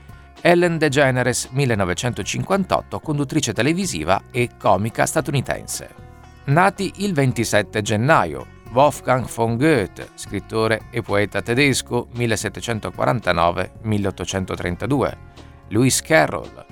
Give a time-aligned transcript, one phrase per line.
[0.44, 5.88] Ellen DeGeneres, 1958, conduttrice televisiva e comica statunitense.
[6.46, 15.12] Nati il 27 gennaio, Wolfgang von Goethe, scrittore e poeta tedesco, 1749-1832.
[15.68, 16.66] Lewis Carroll,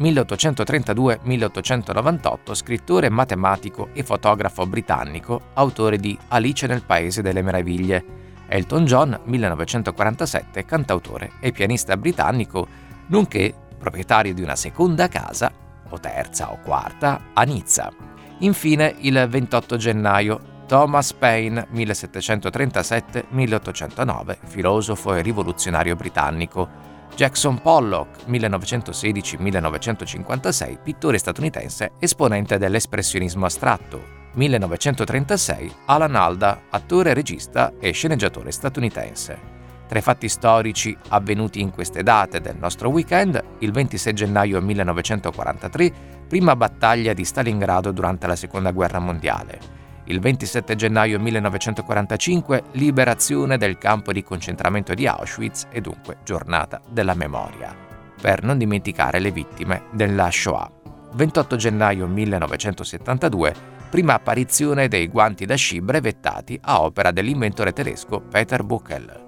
[0.00, 8.04] 1832-1898, scrittore, matematico e fotografo britannico, autore di Alice nel Paese delle Meraviglie.
[8.46, 15.52] Elton John, 1947, cantautore e pianista britannico, nonché proprietario di una seconda casa,
[15.90, 17.92] o terza o quarta, a Nizza.
[18.38, 26.92] Infine, il 28 gennaio, Thomas Paine, 1737-1809, filosofo e rivoluzionario britannico.
[27.14, 34.22] Jackson Pollock, 1916-1956, pittore statunitense, esponente dell'espressionismo astratto.
[34.34, 39.53] 1936, Alan Alda, attore, regista e sceneggiatore statunitense.
[39.86, 45.92] Tra i fatti storici avvenuti in queste date del nostro weekend, il 26 gennaio 1943,
[46.26, 49.82] prima battaglia di Stalingrado durante la Seconda Guerra Mondiale.
[50.06, 57.14] Il 27 gennaio 1945, liberazione del campo di concentramento di Auschwitz e dunque giornata della
[57.14, 57.74] memoria,
[58.20, 60.70] per non dimenticare le vittime della Shoah.
[61.14, 63.54] 28 gennaio 1972,
[63.88, 69.23] prima apparizione dei guanti da sci brevettati a opera dell'inventore tedesco Peter Buchel.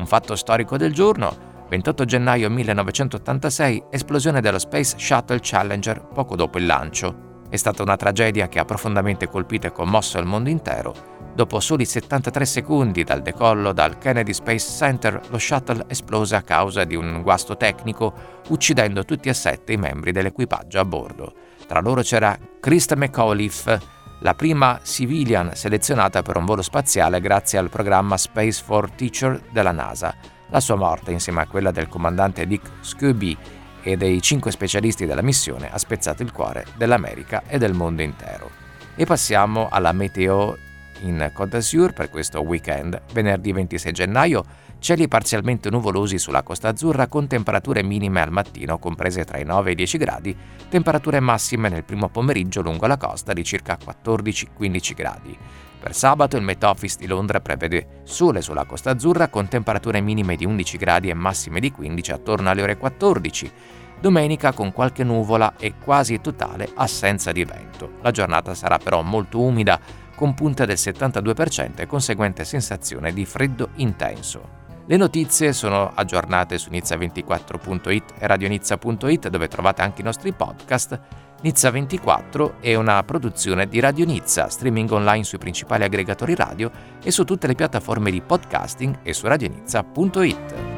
[0.00, 6.56] Un fatto storico del giorno, 28 gennaio 1986, esplosione dello Space Shuttle Challenger poco dopo
[6.56, 7.42] il lancio.
[7.50, 10.94] È stata una tragedia che ha profondamente colpito e commosso il mondo intero.
[11.34, 16.84] Dopo soli 73 secondi dal decollo dal Kennedy Space Center, lo shuttle esplose a causa
[16.84, 18.14] di un guasto tecnico,
[18.48, 21.34] uccidendo tutti e sette i membri dell'equipaggio a bordo.
[21.66, 23.78] Tra loro c'era Krista McAuliffe,
[24.20, 29.72] la prima civilian selezionata per un volo spaziale grazie al programma Space for Teacher della
[29.72, 30.14] NASA.
[30.48, 33.36] La sua morte, insieme a quella del comandante Dick Scooby
[33.82, 38.50] e dei cinque specialisti della missione, ha spezzato il cuore dell'America e del mondo intero.
[38.94, 40.58] E passiamo alla meteo
[41.02, 43.00] in Côte d'Azur per questo weekend.
[43.12, 44.44] Venerdì 26 gennaio
[44.80, 49.68] Cieli parzialmente nuvolosi sulla Costa Azzurra con temperature minime al mattino comprese tra i 9
[49.68, 50.34] e i 10 gradi,
[50.70, 55.36] temperature massime nel primo pomeriggio lungo la costa di circa 14-15 gradi.
[55.78, 60.36] Per sabato il Met Office di Londra prevede sole sulla Costa Azzurra con temperature minime
[60.36, 63.52] di 11 gradi e massime di 15 attorno alle ore 14.
[64.00, 67.98] Domenica con qualche nuvola e quasi totale assenza di vento.
[68.00, 69.78] La giornata sarà però molto umida
[70.20, 74.58] con punte del 72% e conseguente sensazione di freddo intenso.
[74.84, 81.00] Le notizie sono aggiornate su nizza24.it e radionizza.it dove trovate anche i nostri podcast.
[81.40, 86.70] Nizza 24 è una produzione di Radio Nizza, streaming online sui principali aggregatori radio
[87.02, 90.69] e su tutte le piattaforme di podcasting e su radionizza.it.